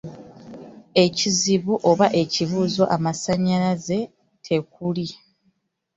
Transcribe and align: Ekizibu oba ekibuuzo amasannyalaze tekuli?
Ekizibu 1.03 1.73
oba 1.89 2.07
ekibuuzo 2.21 2.83
amasannyalaze 2.95 3.99
tekuli? 4.45 5.07